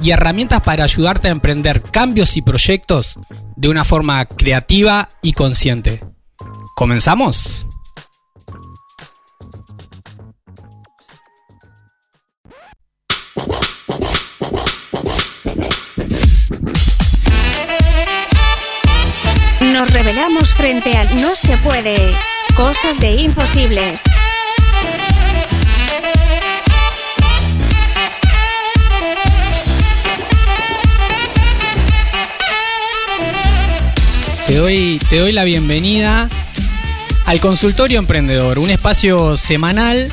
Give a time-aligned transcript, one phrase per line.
[0.00, 3.18] y herramientas para ayudarte a emprender cambios y proyectos
[3.56, 6.04] de una forma creativa y consciente.
[6.76, 7.66] ¿Comenzamos?
[19.60, 21.96] Nos revelamos frente al no se puede.
[22.56, 24.04] Cosas de imposibles.
[34.48, 36.30] Te doy, te doy la bienvenida
[37.26, 40.08] al Consultorio Emprendedor, un espacio semanal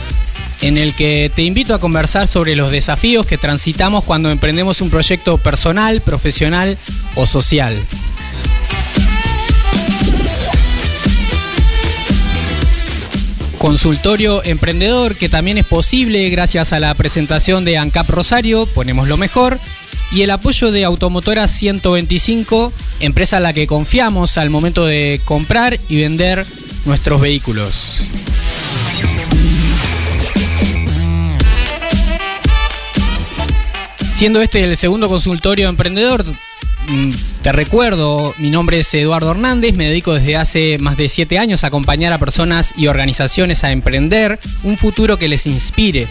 [0.59, 4.89] en el que te invito a conversar sobre los desafíos que transitamos cuando emprendemos un
[4.89, 6.77] proyecto personal, profesional
[7.16, 7.88] o social.
[13.58, 19.16] Consultorio Emprendedor que también es posible gracias a la presentación de ANCAP Rosario, ponemos lo
[19.16, 19.61] mejor,
[20.11, 25.80] y el apoyo de Automotora 125, empresa a la que confiamos al momento de comprar
[25.89, 26.45] y vender
[26.86, 28.03] nuestros vehículos.
[34.16, 36.23] Siendo este el segundo consultorio emprendedor,
[36.88, 37.09] mm,
[37.42, 41.64] te recuerdo, mi nombre es Eduardo Hernández, me dedico desde hace más de 7 años
[41.64, 46.08] a acompañar a personas y organizaciones a emprender un futuro que les inspire,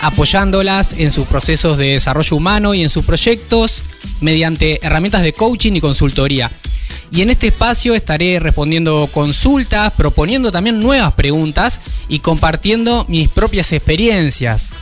[0.00, 3.84] apoyándolas en sus procesos de desarrollo humano y en sus proyectos
[4.20, 6.50] mediante herramientas de coaching y consultoría.
[7.10, 13.72] Y en este espacio estaré respondiendo consultas, proponiendo también nuevas preguntas y compartiendo mis propias
[13.72, 14.72] experiencias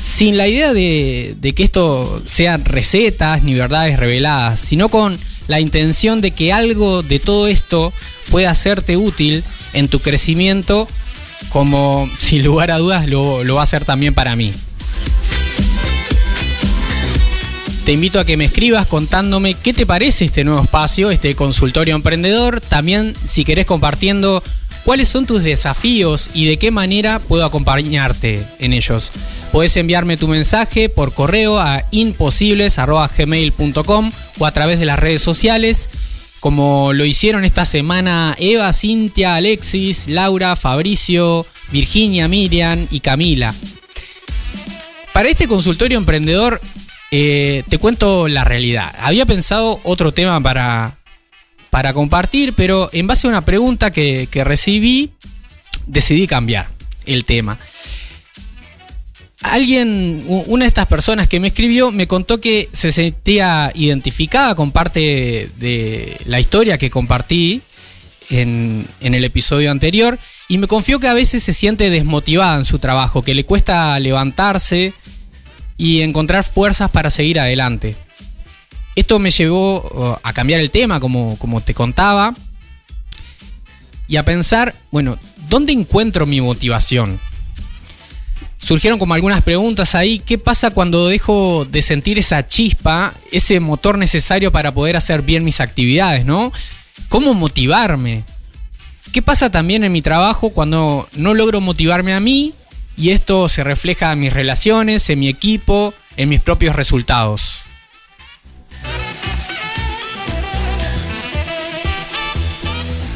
[0.00, 5.18] sin la idea de, que esto sean recetas ni verdades reveladas, sino con
[5.48, 7.92] la intención de que algo de todo esto
[8.30, 10.86] pueda hacerte útil en tu crecimiento,
[11.48, 14.52] como sin lugar a dudas lo, lo va a ser también para mí.
[17.84, 21.96] Te invito a que me escribas contándome qué te parece este nuevo espacio, este consultorio
[21.96, 22.60] emprendedor.
[22.60, 24.44] También si querés compartiendo
[24.84, 29.10] cuáles son tus desafíos y de qué manera puedo acompañarte en ellos.
[29.50, 35.90] Puedes enviarme tu mensaje por correo a imposibles.gmail.com o a través de las redes sociales,
[36.40, 43.54] como lo hicieron esta semana Eva, Cintia, Alexis, Laura, Fabricio, Virginia, Miriam y Camila.
[45.12, 46.60] Para este consultorio emprendedor
[47.10, 48.94] eh, te cuento la realidad.
[49.00, 50.98] Había pensado otro tema para,
[51.68, 55.10] para compartir, pero en base a una pregunta que, que recibí,
[55.86, 56.68] decidí cambiar
[57.06, 57.58] el tema.
[59.42, 64.70] Alguien, una de estas personas que me escribió, me contó que se sentía identificada con
[64.70, 67.62] parte de la historia que compartí
[68.28, 72.78] en, el episodio anterior y me confió que a veces se siente desmotivada en su
[72.78, 74.92] trabajo, que le cuesta levantarse
[75.78, 77.96] y encontrar fuerzas para seguir adelante.
[78.94, 82.34] Esto me llevó a cambiar el tema, como te contaba,
[84.06, 85.18] y a pensar, bueno,
[85.48, 87.20] ¿dónde encuentro mi motivación?
[88.62, 90.18] Surgieron como algunas preguntas ahí.
[90.18, 95.44] ¿Qué pasa cuando dejo de sentir esa chispa, ese motor necesario para poder hacer bien
[95.44, 96.52] mis actividades, ¿no?
[97.08, 98.24] ¿Cómo motivarme?
[99.12, 102.54] ¿Qué pasa también en mi trabajo cuando no logro motivarme a mí
[102.96, 107.62] y esto se refleja en mis relaciones, en mi equipo, en mis propios resultados?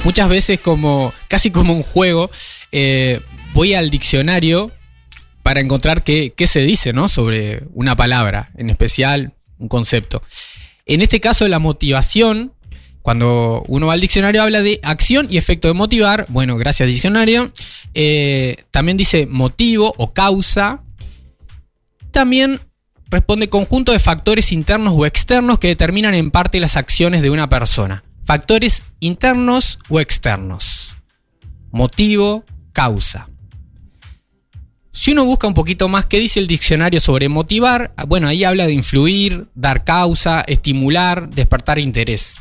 [0.02, 2.30] Muchas veces como casi como un juego,
[2.72, 3.20] eh,
[3.54, 4.70] voy al diccionario
[5.44, 7.06] para encontrar qué, se dice ¿no?
[7.10, 10.22] sobre una palabra, en especial un concepto.
[10.86, 12.54] En este caso, la motivación,
[13.02, 16.24] cuando uno va al diccionario, habla de acción y efecto de motivar.
[16.30, 17.52] Bueno, gracias diccionario.
[17.92, 20.82] Eh, también dice motivo o causa.
[22.10, 22.58] También
[23.10, 27.50] responde conjunto de factores internos o externos que determinan en parte las acciones de una
[27.50, 28.02] persona.
[28.24, 30.94] Factores internos o externos.
[31.70, 33.28] Motivo, causa.
[34.96, 38.64] Si uno busca un poquito más qué dice el diccionario sobre motivar, bueno, ahí habla
[38.68, 42.36] de influir, dar causa, estimular, despertar interés.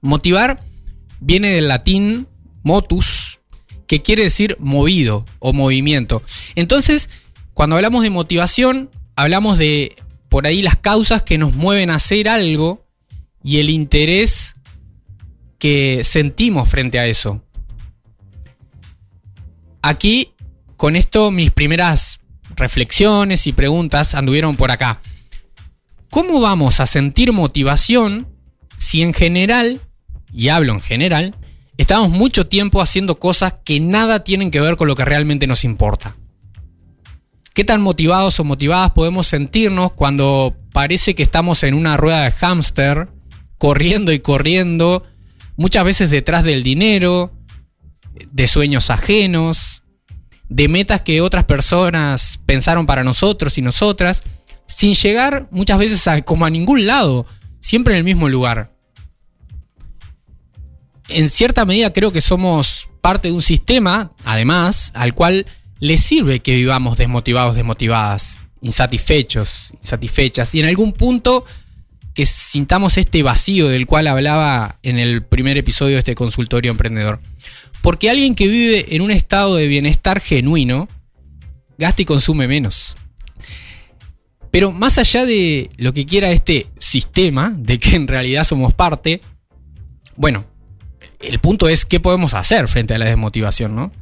[0.00, 0.62] Motivar
[1.20, 2.28] viene del latín
[2.62, 3.40] motus,
[3.88, 6.22] que quiere decir movido o movimiento.
[6.54, 7.10] Entonces,
[7.54, 9.96] cuando hablamos de motivación, hablamos de
[10.28, 12.86] por ahí las causas que nos mueven a hacer algo
[13.42, 14.54] y el interés
[15.58, 17.42] que sentimos frente a eso.
[19.82, 20.34] Aquí,
[20.78, 22.20] con esto, mis primeras
[22.54, 25.00] reflexiones y preguntas anduvieron por acá.
[26.08, 28.28] ¿Cómo vamos a sentir motivación
[28.78, 29.80] si en general,
[30.32, 31.34] y hablo en general,
[31.78, 35.64] estamos mucho tiempo haciendo cosas que nada tienen que ver con lo que realmente nos
[35.64, 36.16] importa?
[37.54, 42.30] ¿Qué tan motivados o motivadas podemos sentirnos cuando parece que estamos en una rueda de
[42.30, 43.08] hámster,
[43.58, 45.02] corriendo y corriendo,
[45.56, 47.32] muchas veces detrás del dinero,
[48.30, 49.77] de sueños ajenos,
[50.48, 54.22] de metas que otras personas pensaron para nosotros y nosotras,
[54.66, 57.26] sin llegar muchas veces a, como a ningún lado,
[57.60, 58.72] siempre en el mismo lugar.
[61.08, 65.46] En cierta medida creo que somos parte de un sistema, además, al cual
[65.80, 71.44] le sirve que vivamos desmotivados, desmotivadas, insatisfechos, insatisfechas, y en algún punto
[72.14, 77.20] que sintamos este vacío del cual hablaba en el primer episodio de este consultorio emprendedor.
[77.82, 80.88] Porque alguien que vive en un estado de bienestar genuino,
[81.78, 82.96] gasta y consume menos.
[84.50, 89.20] Pero más allá de lo que quiera este sistema, de que en realidad somos parte,
[90.16, 90.46] bueno,
[91.20, 93.92] el punto es qué podemos hacer frente a la desmotivación, ¿no?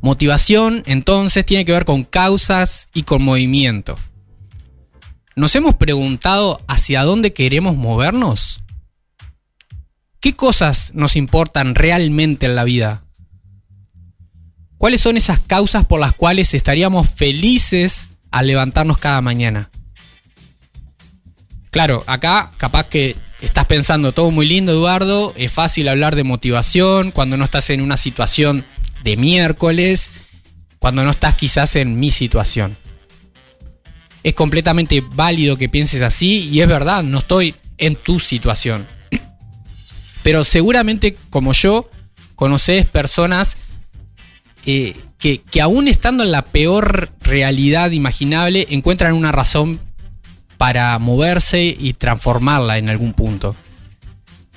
[0.00, 3.98] Motivación, entonces, tiene que ver con causas y con movimiento.
[5.36, 8.62] ¿Nos hemos preguntado hacia dónde queremos movernos?
[10.20, 13.03] ¿Qué cosas nos importan realmente en la vida?
[14.84, 19.70] ¿Cuáles son esas causas por las cuales estaríamos felices al levantarnos cada mañana?
[21.70, 27.12] Claro, acá capaz que estás pensando todo muy lindo, Eduardo, es fácil hablar de motivación
[27.12, 28.66] cuando no estás en una situación
[29.02, 30.10] de miércoles,
[30.78, 32.76] cuando no estás quizás en mi situación.
[34.22, 38.86] Es completamente válido que pienses así y es verdad, no estoy en tu situación.
[40.22, 41.88] Pero seguramente como yo,
[42.34, 43.56] conoces personas
[44.66, 49.80] eh, que, aún estando en la peor realidad imaginable, encuentran una razón
[50.58, 53.56] para moverse y transformarla en algún punto.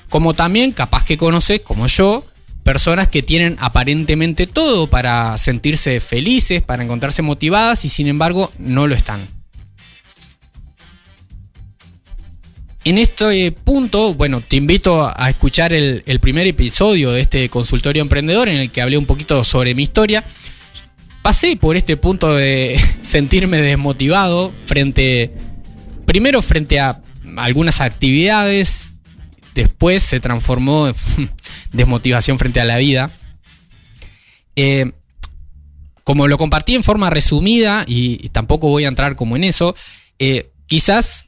[0.10, 2.26] Como también capaz que conoces, como yo,
[2.64, 8.88] personas que tienen aparentemente todo para sentirse felices, para encontrarse motivadas y sin embargo no
[8.88, 9.37] lo están.
[12.88, 18.48] En este punto, bueno, te invito a escuchar el, primer episodio de este consultorio emprendedor
[18.48, 20.24] en el que hablé un poquito sobre mi historia.
[21.22, 25.34] Pasé por este punto de sentirme desmotivado frente,
[26.06, 27.02] primero frente a
[27.36, 28.96] algunas actividades,
[29.54, 30.96] después se transformó en
[31.74, 33.12] desmotivación frente a la vida.
[34.56, 34.94] Eh,
[36.06, 39.76] como lo compartí en forma resumida, y, tampoco voy a entrar como en eso,
[40.20, 41.28] eh, quizás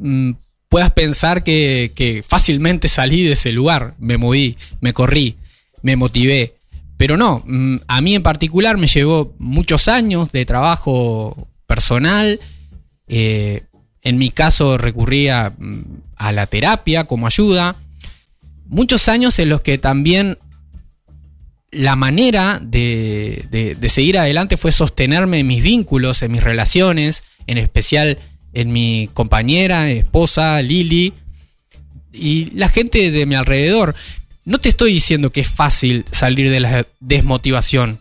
[0.00, 0.32] mm,
[0.68, 5.36] puedas pensar que, fácilmente salí de ese lugar, me moví, me corrí,
[5.82, 6.54] me motivé.
[6.96, 12.40] Pero no, mm, a mí en particular me llevó muchos años de trabajo personal.
[13.06, 13.62] Eh,
[14.02, 15.82] en mi caso recurría mm,
[16.16, 17.76] a la terapia como ayuda.
[18.66, 20.38] Muchos años en los que también
[21.70, 28.18] la manera de, seguir adelante fue sostenerme en mis vínculos, en mis relaciones, en especial
[28.52, 31.14] en mi compañera, esposa, Lili,
[32.12, 33.94] y la gente de mi alrededor.
[34.44, 38.00] No te estoy diciendo que es fácil salir de la desmotivación.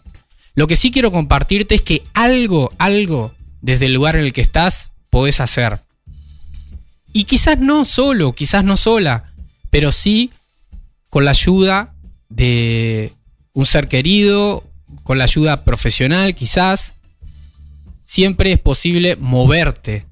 [0.55, 4.41] Lo que sí quiero compartirte es que algo, algo, desde el lugar en el que
[4.41, 5.81] estás, podés hacer.
[7.13, 9.31] Y quizás no solo, quizás no sola,
[9.69, 10.31] pero sí
[11.09, 11.93] con la ayuda
[12.29, 13.13] de
[13.53, 14.63] un ser querido,
[15.03, 16.95] con la ayuda profesional quizás.
[18.03, 20.06] Siempre es posible moverte.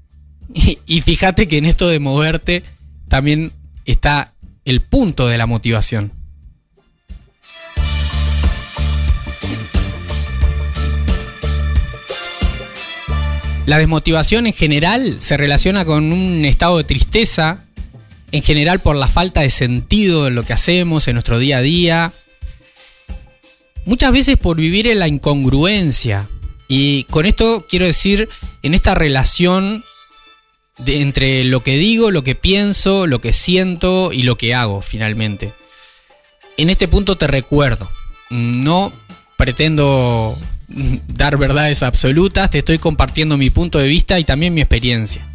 [0.86, 2.62] Y, fíjate que en esto de moverte
[3.08, 3.52] también
[3.84, 4.34] está
[4.64, 6.12] el punto de la motivación.
[13.66, 17.64] La desmotivación en general se relaciona con un estado de tristeza,
[18.30, 21.62] en general por la falta de sentido en lo que hacemos en nuestro día a
[21.62, 22.12] día.
[23.84, 26.28] Muchas veces por vivir en la incongruencia.
[26.68, 28.28] Y con esto quiero decir,
[28.62, 29.84] en esta relación
[30.84, 35.52] entre lo que digo, lo que pienso, lo que siento y lo que hago finalmente.
[36.56, 37.90] En este punto te recuerdo,
[38.30, 38.92] no
[39.36, 40.38] pretendo
[41.08, 45.26] dar verdades absolutas, te estoy compartiendo mi punto de vista y también mi experiencia.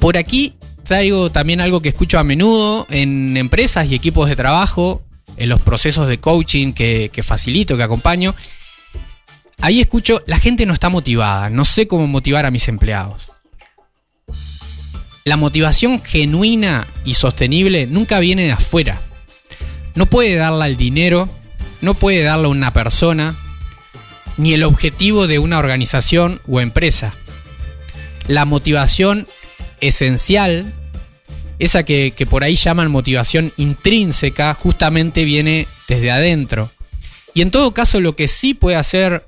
[0.00, 5.02] Por aquí traigo también algo que escucho a menudo en empresas y equipos de trabajo,
[5.36, 8.34] en los procesos de coaching que, facilito, que acompaño.
[9.60, 13.33] Ahí escucho, la gente no está motivada, no sé cómo motivar a mis empleados.
[15.26, 19.00] La motivación genuina y sostenible nunca viene de afuera.
[19.94, 21.30] No puede darla el dinero,
[21.80, 23.34] no puede darla una persona,
[24.36, 27.14] ni el objetivo de una organización o empresa.
[28.28, 29.26] La motivación
[29.80, 30.74] esencial,
[31.58, 36.70] esa que, que por ahí llaman motivación intrínseca, justamente viene desde adentro.
[37.32, 39.26] Y en todo caso, lo que sí puede hacer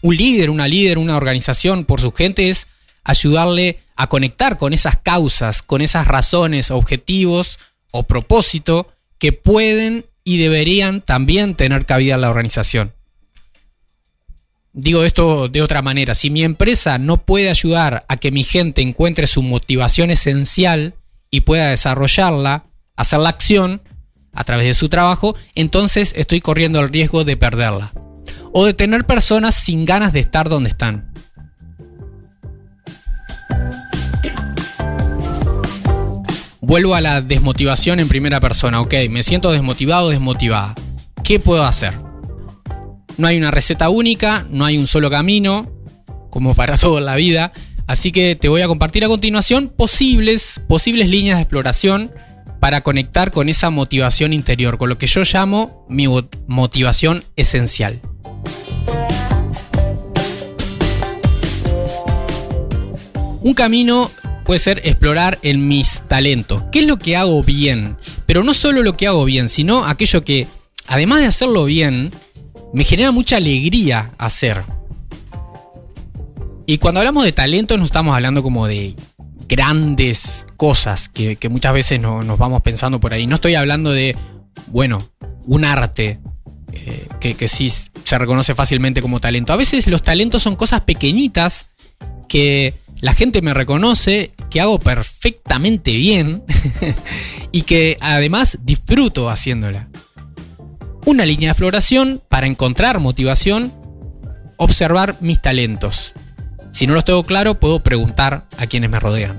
[0.00, 2.68] un líder, una líder, una organización por su gente es
[3.02, 7.58] ayudarle a conectar con esas causas, con esas razones, objetivos
[7.90, 12.92] o propósito que pueden y deberían también tener cabida en la organización.
[14.72, 18.82] Digo esto de otra manera, si mi empresa no puede ayudar a que mi gente
[18.82, 20.94] encuentre su motivación esencial
[21.28, 23.82] y pueda desarrollarla, hacer la acción
[24.32, 27.92] a través de su trabajo, entonces estoy corriendo el riesgo de perderla.
[28.52, 31.07] O de tener personas sin ganas de estar donde están.
[36.68, 38.82] Vuelvo a la desmotivación en primera persona.
[38.82, 40.74] Ok, me siento desmotivado, desmotivada.
[41.24, 41.94] ¿Qué puedo hacer?
[43.16, 45.66] No hay una receta única, no hay un solo camino,
[46.28, 47.54] como para todo en la vida.
[47.86, 52.12] Así que te voy a compartir a continuación posibles, posibles líneas de exploración
[52.60, 56.06] para conectar con esa motivación interior, con lo que yo llamo mi
[56.48, 58.02] motivación esencial.
[63.40, 64.10] Un camino
[64.48, 66.64] puede ser explorar en mis talentos.
[66.72, 67.98] ¿Qué es lo que hago bien?
[68.24, 70.46] Pero no solo lo que hago bien, sino aquello que,
[70.86, 72.14] además de hacerlo bien,
[72.72, 74.64] me genera mucha alegría hacer.
[76.64, 78.94] Y cuando hablamos de talentos no estamos hablando como de
[79.50, 83.26] grandes cosas que, muchas veces no, nos vamos pensando por ahí.
[83.26, 84.16] No estoy hablando de,
[84.68, 84.98] bueno,
[85.44, 86.20] un arte
[86.72, 89.52] eh, que, que sí se reconoce fácilmente como talento.
[89.52, 91.66] A veces los talentos son cosas pequeñitas
[92.30, 96.42] que la gente me reconoce que hago perfectamente bien
[97.52, 99.88] y que además disfruto haciéndola.
[101.06, 103.72] Una línea de floración para encontrar motivación,
[104.56, 106.12] observar mis talentos.
[106.70, 109.36] Si no los tengo claro, puedo preguntar a quienes me rodean.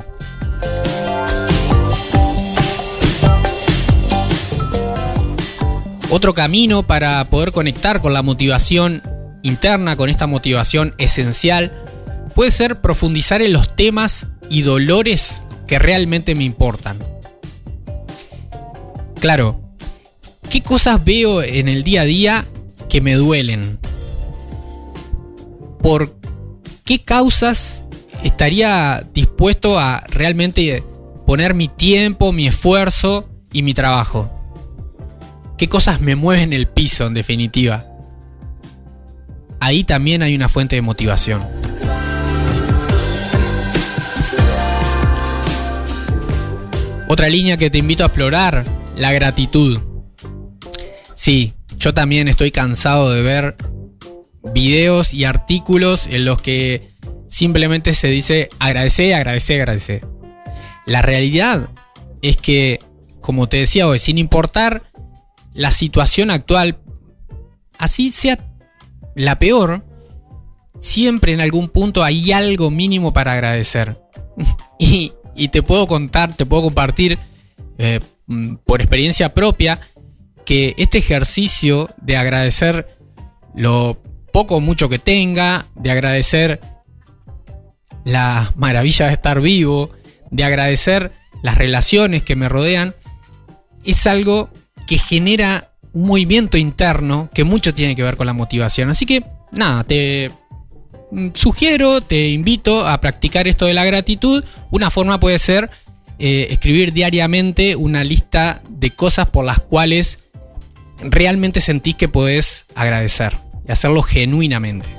[6.10, 9.04] Otro camino para poder conectar con la motivación
[9.44, 11.72] interna, con esta motivación esencial,
[12.40, 16.98] puede ser profundizar en los temas y dolores que realmente me importan.
[19.20, 19.60] Claro,
[20.50, 22.46] ¿qué cosas veo en el día a día
[22.88, 23.78] que me duelen?
[25.84, 26.18] ¿Por
[26.86, 27.84] qué causas
[28.24, 30.82] estaría dispuesto a realmente
[31.26, 34.32] poner mi tiempo, mi esfuerzo y mi trabajo?
[35.58, 37.86] ¿Qué cosas me mueven el piso en definitiva?
[39.60, 41.69] Ahí también hay una fuente de motivación.
[47.12, 49.80] Otra línea que te invito a explorar, la gratitud.
[51.16, 53.56] Sí, yo también estoy cansado de ver
[54.54, 56.94] videos y artículos en los que
[57.28, 60.08] simplemente se dice agradecer, agradecer, agradecer.
[60.86, 61.72] La realidad
[62.22, 62.80] es que,
[63.22, 64.84] como te decía hoy, sin importar
[65.56, 66.80] la situación actual,
[67.80, 68.38] así sea
[69.16, 69.84] la peor,
[70.80, 74.00] siempre en algún punto hay algo mínimo para agradecer.
[74.80, 77.18] y, y te puedo contar, te puedo compartir
[77.78, 79.80] eh, mm, por experiencia propia
[80.46, 82.98] que este ejercicio de agradecer
[83.56, 86.62] lo poco o mucho que tenga, de agradecer
[88.04, 89.92] la maravilla de estar vivo,
[90.30, 92.96] de agradecer las relaciones que me rodean,
[93.86, 94.50] es algo
[94.88, 98.90] que genera un movimiento interno que mucho tiene que ver con la motivación.
[98.90, 100.32] Así que, nada, te
[101.34, 104.44] sugiero, te invito a practicar esto de la gratitud.
[104.72, 105.70] Una forma puede ser
[106.20, 110.20] eh, escribir diariamente una lista de cosas por las cuales
[111.02, 113.38] realmente sentís que podés agradecer
[113.68, 114.90] y hacerlo genuinamente.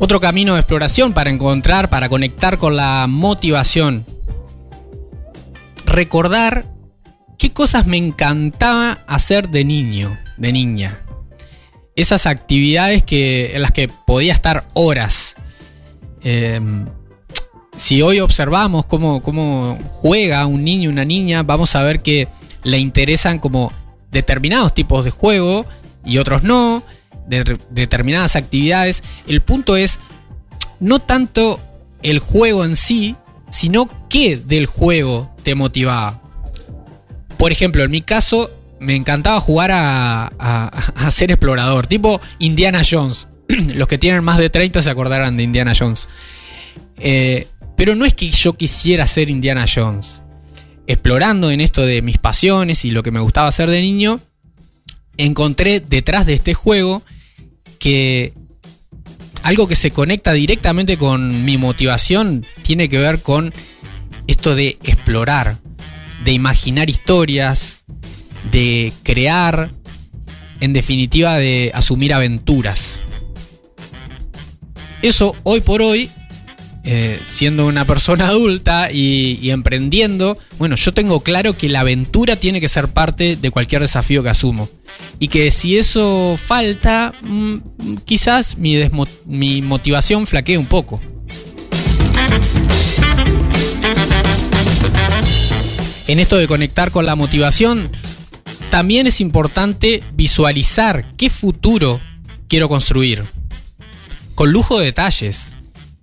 [0.00, 4.04] Otro camino de exploración para encontrar, para conectar con la motivación.
[5.86, 6.73] Recordar
[7.38, 11.00] qué cosas me encantaba hacer de niño, de niña.
[11.96, 15.36] Esas actividades que, en las que podía estar horas.
[16.22, 16.86] Em,
[17.76, 22.28] si hoy observamos cómo, cómo juega un niño, una niña, vamos a ver que
[22.62, 23.72] le interesan como
[24.10, 25.66] determinados tipos de juego
[26.04, 26.82] y otros no,
[27.26, 29.02] de determinadas actividades.
[29.26, 29.98] El punto es
[30.80, 31.60] no tanto
[32.02, 33.16] el juego en sí,
[33.50, 36.23] sino qué del juego te motivaba.
[37.36, 38.50] Por ejemplo, en mi caso,
[38.80, 40.70] me encantaba jugar a,
[41.10, 43.28] ser explorador, tipo Indiana Jones.
[43.48, 46.08] los que tienen más de 30 se acordarán de Indiana Jones.
[46.98, 50.22] Eh, pero no es que yo quisiera ser Indiana Jones.
[50.86, 54.20] Explorando en esto de mis pasiones y lo que me gustaba hacer de niño,
[55.16, 57.02] encontré detrás de este juego
[57.78, 58.32] que
[59.42, 63.52] algo que se conecta directamente con mi motivación tiene que ver con
[64.26, 65.58] esto de explorar,
[66.24, 67.80] de imaginar historias,
[68.50, 69.70] de crear,
[70.60, 73.00] en definitiva de asumir aventuras.
[75.02, 76.10] Eso hoy por hoy,
[76.84, 82.60] eh, siendo una persona adulta y, emprendiendo, bueno, yo tengo claro que la aventura tiene
[82.60, 84.68] que ser parte de cualquier desafío que asumo.
[85.18, 87.56] Y que si eso falta, mm,
[88.04, 88.76] quizás mi,
[89.26, 91.00] mi motivación flaquee un poco.
[96.06, 97.90] En esto de conectar con la motivación,
[98.70, 102.00] también es importante visualizar qué futuro
[102.46, 103.24] quiero construir.
[104.34, 105.56] Con lujo de detalles.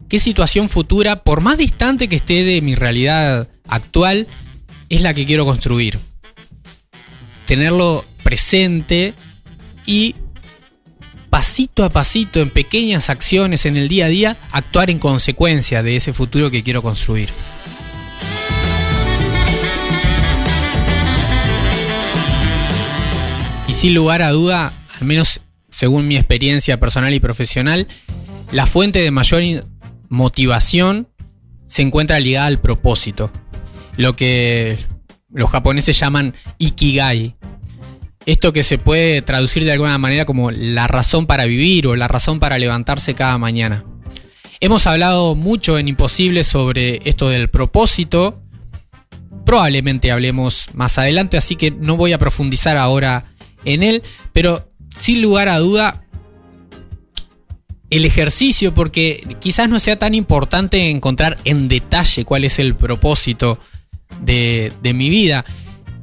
[0.10, 4.27] ¿Qué situación futura, por más distante que esté de mi realidad actual,
[4.89, 6.00] es la que quiero construir?
[7.46, 9.13] Tenerlo presente
[9.86, 10.15] y
[11.29, 15.96] pasito a pasito, en pequeñas acciones en el día a día, actuar en consecuencia de
[15.96, 17.29] ese futuro que quiero construir.
[23.82, 27.88] Sin lugar a duda, al menos según mi experiencia personal y profesional,
[28.52, 29.42] la fuente de mayor
[30.08, 31.08] motivación
[31.66, 33.32] se encuentra ligada al propósito.
[33.98, 34.78] Lo que
[35.34, 37.38] los japoneses llaman ikigai.
[38.28, 42.08] Esto que se puede traducir de alguna manera como la razón para vivir o la
[42.08, 43.84] razón para levantarse cada mañana.
[44.60, 48.44] Hemos hablado mucho en Imposible sobre esto del propósito.
[49.44, 53.31] Probablemente hablemos más adelante, así que no voy a profundizar ahora
[53.65, 54.03] en él,
[54.34, 56.03] pero sin lugar a duda,
[57.91, 63.60] el ejercicio, porque quizás no sea tan importante encontrar en detalle cuál es el propósito
[64.22, 65.46] de, mi vida,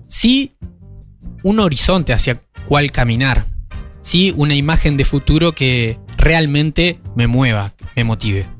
[0.06, 0.52] sí
[1.42, 3.46] un horizonte hacia cuál caminar,
[4.02, 8.57] sí una imagen de futuro que realmente me mueva, me motive.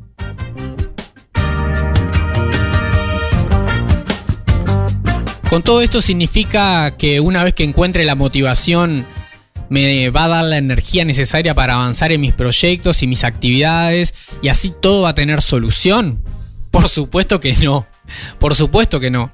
[5.49, 9.07] Con todo esto significa que una vez que encuentre la motivación
[9.71, 14.13] me va a dar la energía necesaria para avanzar en mis proyectos y mis actividades
[14.43, 16.23] y así todo va a tener solución.
[16.71, 17.87] Por supuesto que no.
[18.39, 19.33] Por supuesto que no.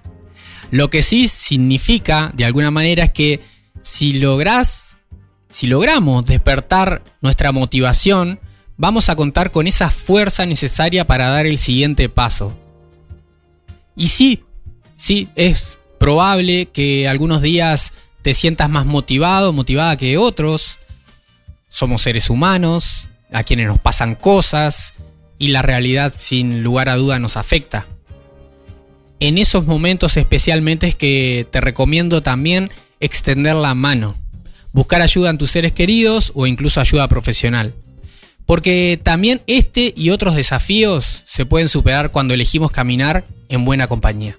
[0.71, 3.41] Lo que sí significa de alguna manera es que
[3.83, 5.01] si logras
[5.49, 8.39] si logramos despertar nuestra motivación,
[8.77, 12.57] vamos a contar con esa fuerza necesaria para dar el siguiente paso.
[13.97, 14.45] Y sí,
[14.97, 20.79] sí, es probable que algunos días te sientas más motivado, motivada que otros.
[21.71, 24.93] Somos seres humanos, a quienes nos pasan cosas
[25.39, 27.87] y la realidad sin lugar a duda nos afecta.
[29.19, 32.69] En esos momentos especialmente es que te recomiendo también
[33.01, 34.15] extender la mano,
[34.73, 37.73] buscar ayuda en tus seres queridos o incluso ayuda profesional.
[38.45, 44.39] Porque también este y otros desafíos se pueden superar cuando elegimos caminar en buena compañía.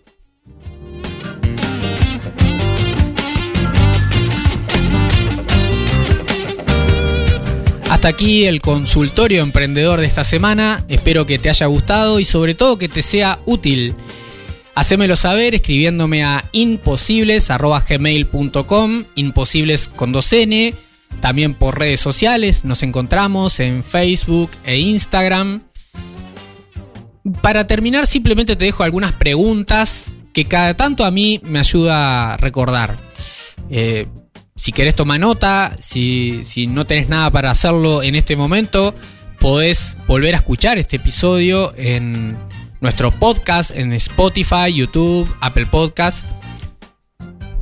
[8.06, 10.86] Aquí el consultorio emprendedor de esta semana.
[10.90, 13.96] Espero que te haya gustado y sobre todo que te sea útil.
[14.76, 20.76] Hacémelo saber escribiéndome a imposibles.gmail.com, imposibles con dos N.
[21.20, 25.64] También por redes sociales, nos encontramos en Facebook e Instagram.
[27.42, 32.38] Para terminar, simplemente te dejo algunas preguntas que cada tanto a mí me ayuda a
[32.38, 33.00] recordar.
[33.72, 34.06] Eh,
[34.58, 38.96] si querés tomar nota, si, no tenés nada para hacerlo en este momento,
[39.40, 42.38] podés volver a escuchar este episodio en
[42.80, 46.26] nuestro podcast, en Spotify, YouTube, Apple Podcast.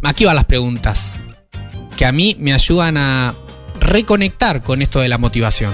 [0.03, 1.19] Aquí van las preguntas
[1.97, 3.33] que a mí me ayudan a
[3.79, 5.73] reconectar con esto de la motivación.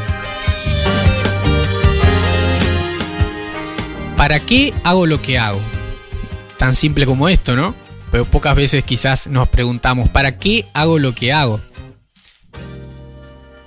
[4.15, 5.59] ¿Para qué hago lo que hago?
[6.57, 7.88] Tan simple como esto, ¿no?
[8.11, 11.61] Pero pocas veces quizás nos preguntamos, ¿para qué hago lo que hago?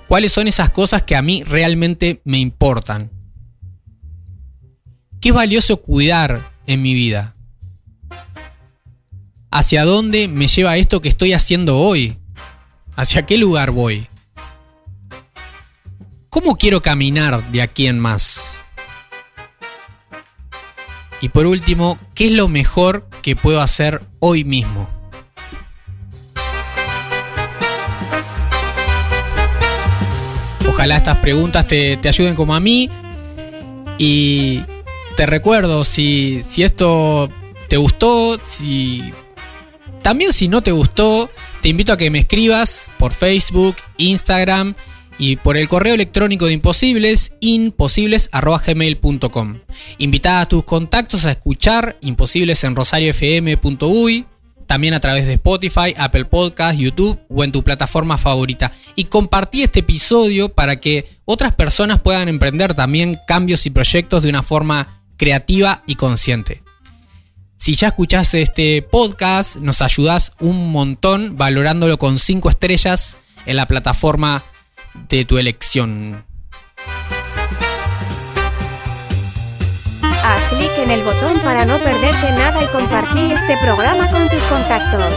[0.07, 3.11] ¿Cuáles son esas cosas que a mí realmente me importan?
[5.21, 7.35] ¿Qué es valioso cuidar en mi vida?
[9.49, 12.17] ¿Hacia dónde me lleva esto que estoy haciendo hoy?
[12.95, 14.07] ¿Hacia qué lugar voy?
[16.29, 18.59] ¿Cómo quiero caminar de aquí en más?
[21.21, 24.87] Y por último, ¿qué es lo mejor que puedo hacer hoy mismo?
[30.69, 32.89] Ojalá estas preguntas te, te ayuden como a mí.
[33.97, 34.61] Y
[35.15, 37.31] te recuerdo, si, si esto
[37.69, 39.13] te gustó, si
[40.01, 41.31] también si no te gustó,
[41.61, 44.75] te invito a que me escribas por Facebook, Instagram
[45.17, 49.59] y por el correo electrónico de Imposibles, imposibles.gmail.com.
[49.97, 54.25] Invita a tus contactos a escuchar Imposibles en rosariofm.uy,
[54.65, 58.71] también a través de Spotify, Apple Podcast, YouTube o en tu plataforma favorita.
[58.95, 64.29] Y compartí este episodio para que otras personas puedan emprender también cambios y proyectos de
[64.29, 66.63] una forma creativa y consciente.
[67.57, 73.67] Si ya escuchaste este podcast, nos ayudas un montón valorándolo con 5 estrellas en la
[73.67, 74.43] plataforma
[74.93, 76.25] de tu elección.
[80.01, 84.41] Haz clic en el botón para no perderte nada y compartir este programa con tus
[84.43, 85.13] contactos.